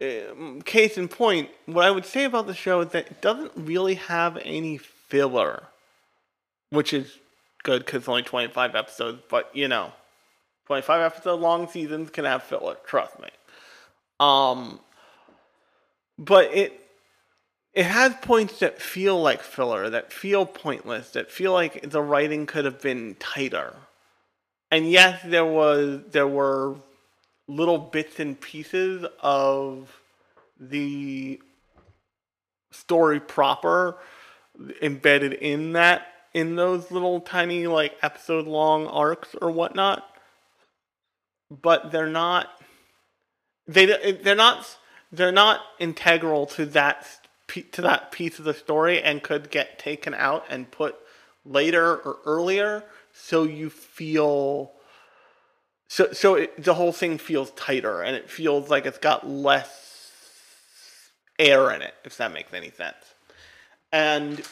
[0.00, 3.52] um, case in point, what I would say about the show is that it doesn't
[3.56, 5.64] really have any filler,
[6.70, 7.18] which is
[7.62, 9.92] good because it's only 25 episodes, but you know,
[10.68, 13.28] 25 episode long seasons can have filler, trust me.
[14.20, 14.80] Um,
[16.18, 16.78] but it
[17.72, 22.44] it has points that feel like filler, that feel pointless, that feel like the writing
[22.44, 23.72] could have been tighter.
[24.70, 26.76] And yes, there was there were
[27.46, 29.98] little bits and pieces of
[30.60, 31.40] the
[32.72, 33.96] story proper
[34.82, 40.04] embedded in that in those little tiny like episode long arcs or whatnot
[41.50, 42.50] but they're not
[43.66, 43.86] they
[44.22, 44.76] they're not
[45.12, 47.06] they're not integral to that
[47.72, 50.96] to that piece of the story and could get taken out and put
[51.44, 52.84] later or earlier.
[53.12, 54.72] So you feel
[55.88, 61.10] so so it, the whole thing feels tighter and it feels like it's got less
[61.38, 62.96] air in it if that makes any sense.
[63.92, 64.42] And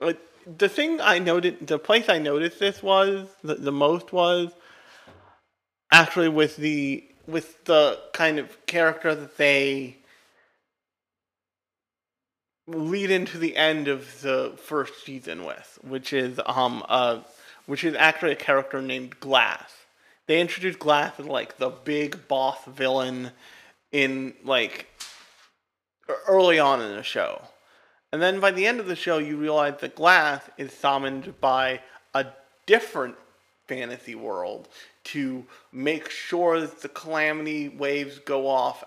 [0.00, 0.20] like,
[0.58, 4.52] the thing i noted the place i noticed this was the, the most was
[5.96, 9.96] actually with the with the kind of character that they
[12.66, 17.20] lead into the end of the first season with, which is um uh
[17.64, 19.72] which is actually a character named Glass.
[20.26, 23.30] They introduced Glass as like the big boss villain
[23.90, 24.86] in like
[26.28, 27.40] early on in the show.
[28.12, 31.80] And then by the end of the show you realize that Glass is summoned by
[32.12, 32.26] a
[32.66, 33.16] different
[33.66, 34.68] fantasy world
[35.06, 38.84] to make sure that the calamity waves go off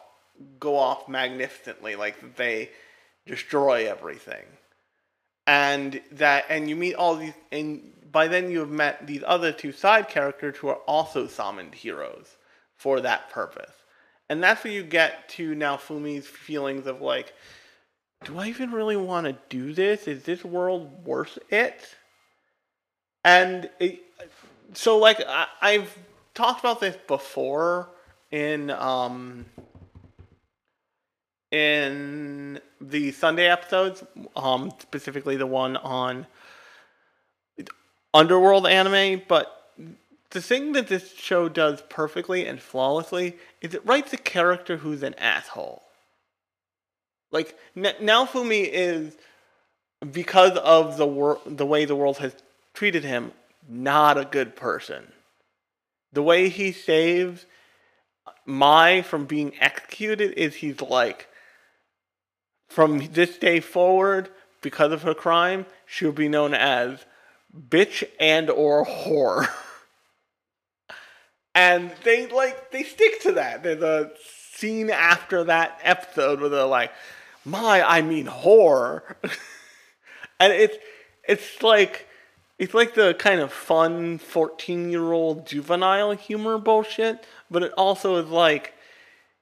[0.59, 2.69] go off magnificently like they
[3.25, 4.45] destroy everything.
[5.47, 9.51] And that and you meet all these and by then you have met these other
[9.51, 12.35] two side characters who are also summoned heroes
[12.75, 13.71] for that purpose.
[14.29, 17.33] And that's where you get to Naofumi's feelings of like
[18.25, 20.07] do i even really want to do this?
[20.07, 21.95] Is this world worth it?
[23.23, 24.01] And it,
[24.73, 25.97] so like I, I've
[26.33, 27.89] talked about this before
[28.31, 29.45] in um
[31.51, 34.03] in the Sunday episodes,
[34.35, 36.27] um specifically the one on
[38.13, 39.71] Underworld anime, but
[40.31, 45.03] the thing that this show does perfectly and flawlessly is it writes a character who's
[45.03, 45.83] an asshole.
[47.31, 49.15] Like N- Naofumi is
[50.11, 52.35] because of the wor- the way the world has
[52.73, 53.31] treated him,
[53.67, 55.11] not a good person.
[56.11, 57.45] The way he saves
[58.47, 61.27] Myne from being executed is he's like,
[62.67, 64.29] from this day forward,
[64.61, 67.05] because of her crime, she'll be known as
[67.57, 69.47] bitch and or whore.
[71.55, 73.63] and they like they stick to that.
[73.63, 74.11] There's a
[74.53, 76.91] scene after that episode where they're like,
[77.45, 79.15] "My, I mean whore,"
[80.39, 80.77] and it's
[81.27, 82.07] it's like
[82.59, 88.17] it's like the kind of fun 14 year old juvenile humor bullshit, but it also
[88.17, 88.73] is like,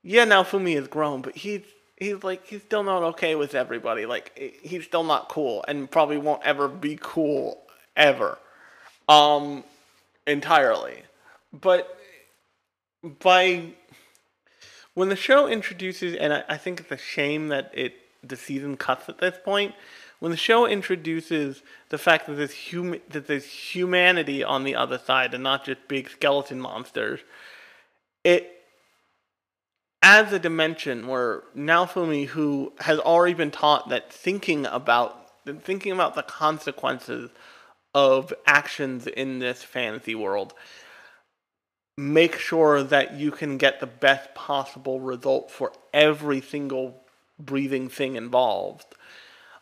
[0.03, 1.63] yeah, Naofumi is grown, but he's
[1.97, 4.05] he's like he's still not okay with everybody.
[4.05, 7.63] Like he's still not cool, and probably won't ever be cool
[7.95, 8.37] ever,
[9.09, 9.63] um,
[10.27, 11.01] entirely.
[11.51, 11.99] But
[13.01, 13.73] by
[14.93, 18.77] when the show introduces, and I, I think it's a shame that it the season
[18.77, 19.73] cuts at this point.
[20.19, 24.97] When the show introduces the fact that there's hum- that there's humanity on the other
[24.97, 27.19] side and not just big skeleton monsters,
[28.23, 28.51] it
[30.01, 35.23] adds a dimension where Naofumi, who has already been taught that thinking about
[35.61, 37.29] thinking about the consequences
[37.93, 40.53] of actions in this fantasy world,
[41.97, 47.01] make sure that you can get the best possible result for every single
[47.39, 48.85] breathing thing involved.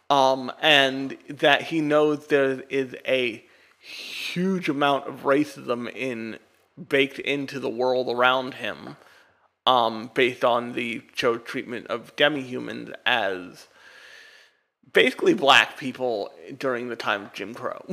[0.10, 3.44] Um, and that he knows there is a
[3.80, 6.38] huge amount of racism in
[6.88, 8.98] baked into the world around him,
[9.66, 13.68] um, based on the show treatment of demi-humans as
[14.94, 17.84] basically black people during the time of Jim Crow,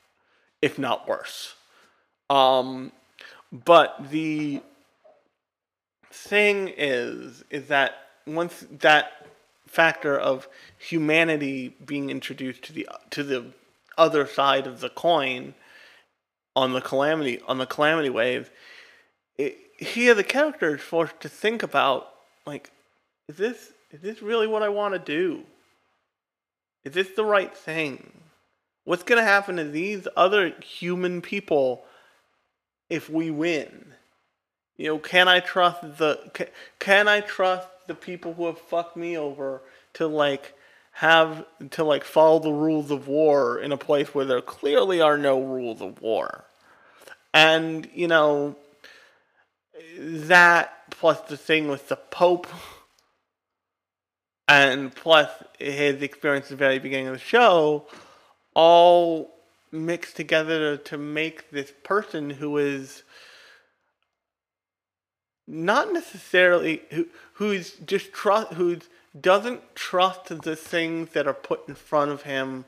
[0.62, 1.54] if not worse.
[2.30, 2.92] Um,
[3.52, 4.62] but the
[6.10, 7.94] thing is, is that
[8.26, 9.26] once that
[9.72, 13.46] factor of humanity being introduced to the to the
[13.96, 15.54] other side of the coin
[16.54, 18.50] on the calamity on the calamity wave,
[19.38, 22.12] it, here the character is forced to think about
[22.44, 22.70] like,
[23.28, 25.44] is this is this really what I want to do?
[26.84, 28.12] Is this the right thing?
[28.84, 31.82] What's gonna happen to these other human people
[32.90, 33.94] if we win?
[34.76, 36.48] You know, can I trust the can,
[36.78, 39.62] can I trust the people who have fucked me over
[39.94, 40.54] to like
[40.92, 45.18] have to like follow the rules of war in a place where there clearly are
[45.18, 46.44] no rules of war?
[47.34, 48.56] And, you know,
[49.98, 52.46] that plus the thing with the Pope
[54.48, 57.86] and plus his experience at the very beginning of the show
[58.54, 59.34] all
[59.70, 63.02] mixed together to make this person who is
[65.52, 68.78] not necessarily who who's just trust who
[69.20, 72.64] doesn't trust the things that are put in front of him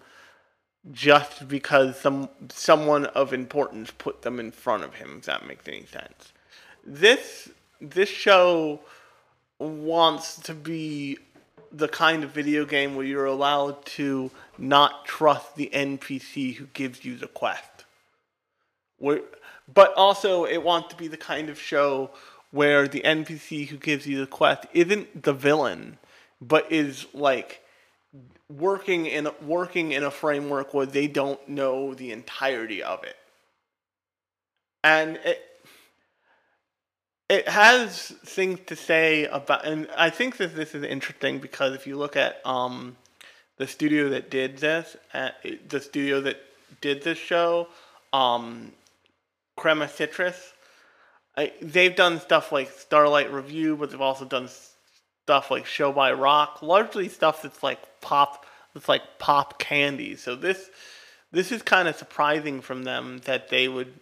[0.93, 5.67] just because some someone of importance put them in front of him if that makes
[5.67, 6.33] any sense
[6.85, 7.49] this
[7.81, 8.81] this show
[9.59, 11.19] wants to be
[11.73, 17.05] the kind of video game where you're allowed to not trust the NPC who gives
[17.05, 17.85] you the quest.
[18.99, 19.23] Where,
[19.73, 22.11] but also, it wants to be the kind of show
[22.55, 25.99] where the NPC who gives you the quest isn't the villain,
[26.41, 27.61] but is like
[28.49, 33.17] working in working in a framework where they don't know the entirety of it.
[34.85, 35.43] And it,
[37.29, 41.89] it has things to say about, and I think that this is interesting because if
[41.89, 42.97] you look at um,
[43.57, 45.31] the studio that did this, uh,
[45.69, 46.37] the studio that
[46.81, 47.67] did this show,
[48.13, 48.71] um,
[49.59, 50.54] Kinema Citrus,
[51.37, 54.49] I, they've done stuff like Starlight Revue, but they've also done
[55.25, 60.17] stuff like Show by Rock, largely stuff that's like pop, that's like pop candy.
[60.17, 60.71] So this,
[61.33, 63.93] this is kind of surprising from them that they would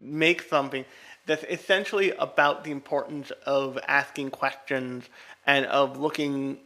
[0.00, 0.84] make something
[1.26, 5.04] that's essentially about the importance of asking questions
[5.46, 6.58] and of looking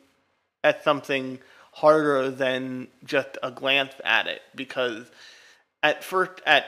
[0.63, 1.39] at something
[1.73, 5.11] harder than just a glance at it because
[5.83, 6.67] at first at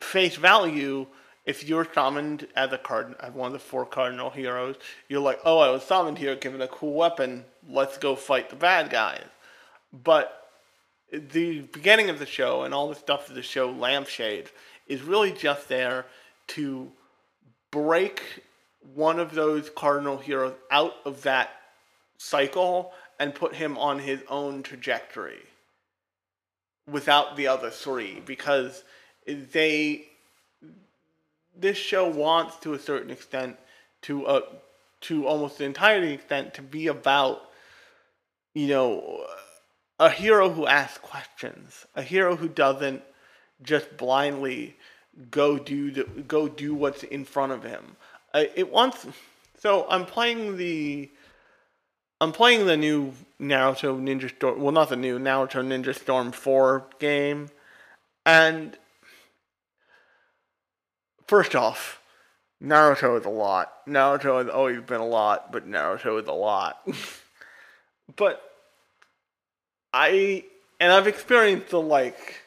[0.00, 1.06] face value
[1.48, 4.76] if you're summoned as a card as one of the four cardinal heroes
[5.08, 7.44] you're like oh i was summoned here given a cool weapon.
[7.68, 9.24] Let's go fight the bad guys.
[9.92, 10.48] But
[11.10, 14.50] the beginning of the show and all the stuff that the show lampshade
[14.86, 16.06] is really just there
[16.48, 16.92] to
[17.70, 18.42] break
[18.94, 21.50] one of those cardinal heroes out of that
[22.18, 25.40] cycle and put him on his own trajectory
[26.90, 28.84] without the other three because
[29.26, 30.06] they
[31.58, 33.56] this show wants to a certain extent
[34.02, 34.40] to uh,
[35.02, 37.50] to almost the entirety extent to be about
[38.54, 39.24] you know
[39.98, 43.02] a hero who asks questions a hero who doesn't
[43.62, 44.76] just blindly
[45.30, 47.96] go do the, go do what's in front of him.
[48.32, 49.06] Uh, it wants
[49.58, 51.10] so I'm playing the
[52.20, 54.60] I'm playing the new Naruto Ninja Storm.
[54.60, 57.48] Well, not the new Naruto Ninja Storm Four game,
[58.26, 58.76] and
[61.28, 62.00] first off,
[62.62, 63.86] Naruto is a lot.
[63.86, 66.86] Naruto has always been a lot, but Naruto is a lot.
[68.16, 68.42] but
[69.92, 70.44] I
[70.80, 72.42] and I've experienced the like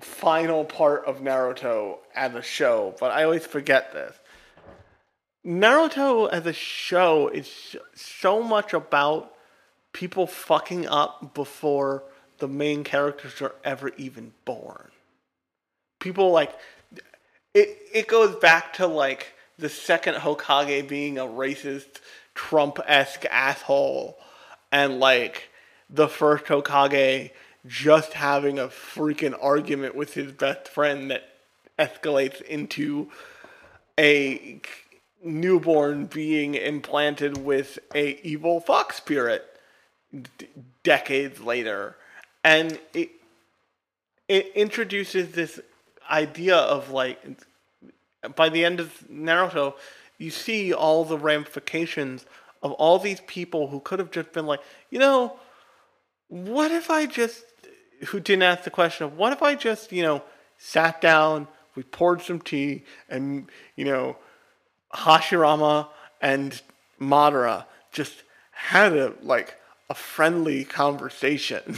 [0.00, 4.16] final part of Naruto as a show, but I always forget this.
[5.46, 9.32] Naruto as a show is so much about
[9.92, 12.04] people fucking up before
[12.38, 14.90] the main characters are ever even born.
[15.98, 16.54] People like
[17.54, 22.00] it it goes back to like the second Hokage being a racist
[22.34, 24.16] Trump-esque asshole
[24.70, 25.50] and like
[25.90, 27.30] the first Hokage
[27.66, 31.28] just having a freaking argument with his best friend that
[31.78, 33.10] escalates into
[33.98, 34.60] a
[35.22, 39.44] newborn being implanted with a evil fox spirit
[40.12, 40.46] d-
[40.82, 41.96] decades later.
[42.44, 43.10] And it
[44.28, 45.58] it introduces this
[46.10, 47.18] idea of like
[48.34, 49.74] by the end of Naruto
[50.18, 52.26] you see all the ramifications
[52.62, 55.38] of all these people who could have just been like you know
[56.28, 57.44] what if I just
[58.08, 60.22] who didn't ask the question of what if I just you know
[60.58, 64.16] sat down we poured some tea and you know
[64.92, 65.88] Hashirama
[66.20, 66.60] and
[67.00, 69.56] Madara just had a like
[69.88, 71.76] a friendly conversation.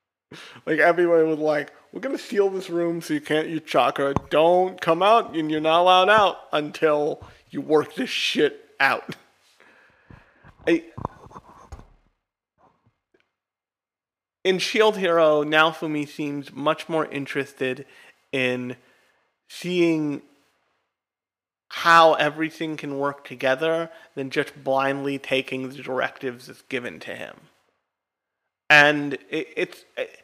[0.66, 4.14] like everyone was like, "We're gonna seal this room so you can't use chakra.
[4.30, 9.16] Don't come out, and you're not allowed out until you work this shit out."
[10.66, 10.84] I,
[14.44, 17.86] in Shield Hero, Naofumi seems much more interested
[18.32, 18.76] in
[19.48, 20.22] seeing
[21.68, 27.48] how everything can work together than just blindly taking the directives that's given to him.
[28.68, 30.21] And it, it's it,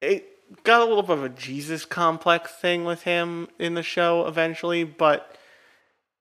[0.00, 4.26] it got a little bit of a Jesus complex thing with him in the show
[4.26, 5.36] eventually, but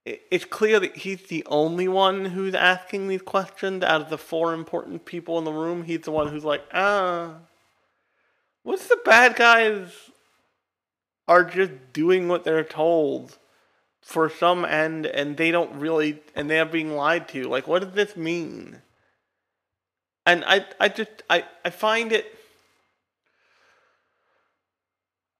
[0.06, 4.54] it's clear that he's the only one who's asking these questions out of the four
[4.54, 5.84] important people in the room.
[5.84, 7.36] He's the one who's like, ah,
[8.64, 9.88] what's the bad guys
[11.28, 13.38] are just doing what they're told
[14.02, 17.92] for some end and they don't really and they're being lied to like what does
[17.92, 18.82] this mean
[20.26, 22.37] and i i just i i find it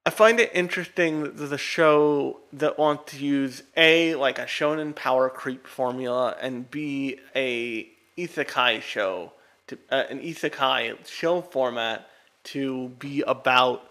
[0.08, 4.45] i find it interesting that there's a show that wants to use a like a
[4.45, 9.34] shonen power creep formula and b a isekai show
[9.68, 12.08] to uh, an isekai show format
[12.43, 13.84] to be about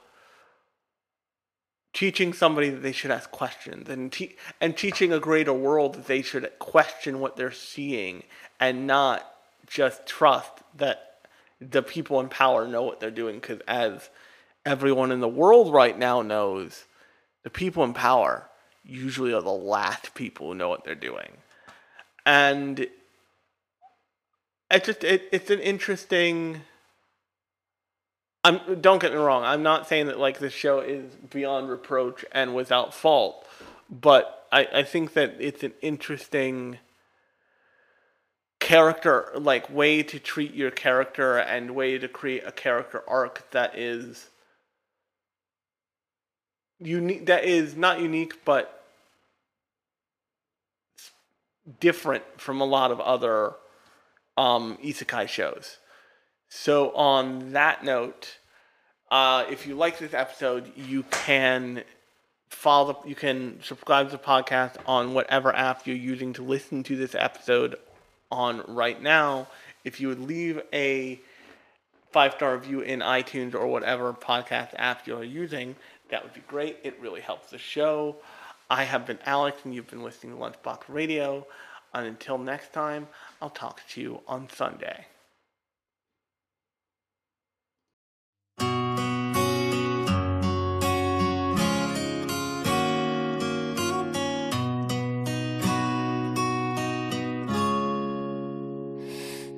[1.93, 6.07] teaching somebody that they should ask questions and te- and teaching a greater world that
[6.07, 8.23] they should question what they're seeing
[8.59, 9.35] and not
[9.67, 11.29] just trust that
[11.61, 14.09] the people in power know what they're doing because as
[14.67, 16.85] everyone in the world right now knows
[17.43, 18.49] the people in power
[18.85, 21.39] usually are the last people who know what they're doing
[22.27, 22.89] and
[24.71, 26.61] it just it, it's an interesting
[28.47, 29.43] I'm don't get me wrong.
[29.43, 33.45] I'm not saying that like this show is beyond reproach and without fault,
[33.91, 36.79] but I, I think that it's an interesting
[38.61, 43.77] character like way to treat your character and way to create a character arc that
[43.77, 44.31] is
[46.81, 48.85] unique that is not unique but
[51.81, 53.55] different from a lot of other
[54.37, 55.79] um, isekai shows.
[56.49, 58.39] So, on that note,
[59.11, 61.83] uh, if you like this episode, you can
[62.49, 63.03] follow.
[63.05, 67.15] You can subscribe to the podcast on whatever app you're using to listen to this
[67.15, 67.77] episode
[68.31, 69.49] on right now.
[69.85, 71.21] If you would leave a
[72.13, 75.77] five star review in iTunes or whatever podcast app you're using,
[76.10, 76.78] that would be great.
[76.84, 78.18] It really helps the show.
[78.70, 81.46] I have been Alex, and you've been listening to Lunchbox Radio.
[81.94, 83.08] And until next time,
[83.42, 85.08] I'll talk to you on Sunday.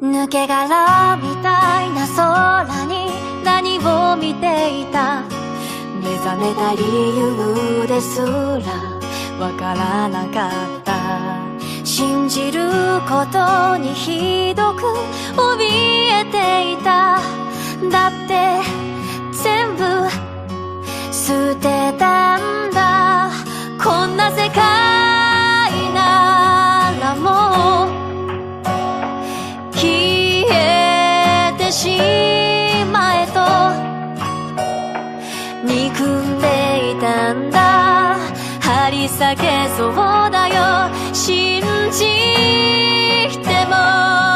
[0.03, 3.07] 抜け殻みたいな空に
[3.43, 5.36] 何を見ていた
[6.08, 6.82] 目覚めた理
[7.18, 8.26] 由ですら
[9.38, 10.96] わからなかった。
[11.84, 12.70] 信じる
[13.06, 14.82] ことにひどく
[15.36, 15.58] 怯
[16.20, 17.20] えていた。
[17.90, 18.60] だって
[19.32, 19.84] 全部
[21.12, 23.30] 捨てたんだ。
[23.82, 24.62] こんな世界
[25.92, 27.88] ならもう
[29.72, 32.37] 消えてしま
[39.08, 39.94] り裂けそう
[40.30, 40.94] だよ。
[41.14, 42.04] 信じ
[43.38, 44.27] ても。